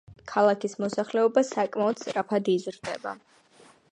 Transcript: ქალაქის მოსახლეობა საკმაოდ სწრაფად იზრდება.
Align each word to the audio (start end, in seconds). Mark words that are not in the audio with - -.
ქალაქის 0.29 0.71
მოსახლეობა 0.83 1.43
საკმაოდ 1.51 2.03
სწრაფად 2.03 2.51
იზრდება. 2.57 3.17